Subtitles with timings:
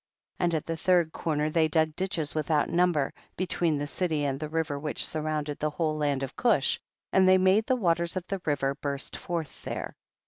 [0.39, 0.45] 9.
[0.47, 4.49] And at the third corner they dug ditches without number, between the city and the
[4.49, 6.79] river which surround ed the whole land of Cush,
[7.13, 9.95] and they made the waters of the river burst forth there.